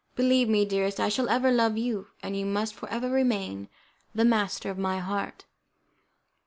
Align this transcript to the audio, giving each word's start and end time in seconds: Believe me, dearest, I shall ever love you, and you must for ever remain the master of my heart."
Believe 0.15 0.49
me, 0.49 0.65
dearest, 0.65 0.99
I 0.99 1.09
shall 1.09 1.29
ever 1.29 1.51
love 1.51 1.77
you, 1.77 2.07
and 2.23 2.35
you 2.35 2.43
must 2.43 2.73
for 2.73 2.89
ever 2.89 3.07
remain 3.07 3.69
the 4.15 4.25
master 4.25 4.71
of 4.71 4.79
my 4.79 4.97
heart." 4.97 5.45